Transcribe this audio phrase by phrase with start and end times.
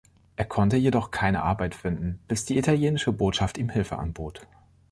[0.35, 4.47] Er konnte jedoch keine Arbeit finden, bis die italienische Botschaft ihm Hilfe anbot.